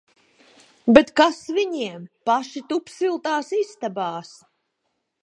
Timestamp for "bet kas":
0.97-1.41